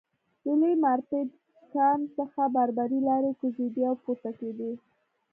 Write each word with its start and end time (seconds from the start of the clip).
له 0.45 0.53
لوی 0.61 0.75
مارپیچ 0.83 1.29
کان 1.73 1.99
څخه 2.17 2.41
باربري 2.55 2.99
لارۍ 3.07 3.33
کوزېدې 3.41 3.81
او 3.89 3.95
پورته 4.03 4.31
کېدې 4.39 4.71